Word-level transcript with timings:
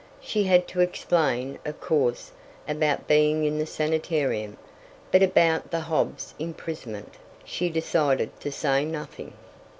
She 0.19 0.45
had 0.45 0.67
to 0.69 0.79
explain, 0.81 1.59
of 1.63 1.79
course, 1.79 2.31
about 2.67 3.07
being 3.07 3.43
in 3.43 3.59
the 3.59 3.67
sanitarium, 3.67 4.57
but 5.11 5.21
about 5.21 5.69
the 5.69 5.81
Hobbs 5.81 6.33
imprisonment, 6.39 7.17
she 7.45 7.69
decided 7.69 8.39
to 8.39 8.51
say 8.51 8.83
nothing. 8.83 9.33